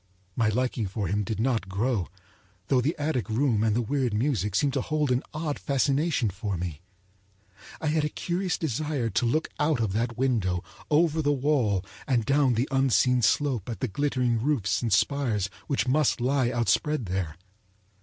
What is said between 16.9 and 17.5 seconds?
there.